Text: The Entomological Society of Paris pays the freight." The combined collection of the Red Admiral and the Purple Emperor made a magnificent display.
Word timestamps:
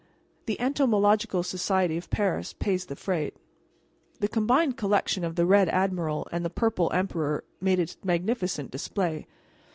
The 0.47 0.59
Entomological 0.59 1.43
Society 1.43 1.95
of 1.95 2.09
Paris 2.09 2.53
pays 2.53 2.87
the 2.87 2.95
freight." 2.95 3.35
The 4.19 4.27
combined 4.27 4.75
collection 4.75 5.23
of 5.23 5.35
the 5.35 5.45
Red 5.45 5.69
Admiral 5.69 6.27
and 6.31 6.43
the 6.43 6.49
Purple 6.49 6.89
Emperor 6.91 7.43
made 7.61 7.79
a 7.79 7.87
magnificent 8.03 8.71
display. 8.71 9.27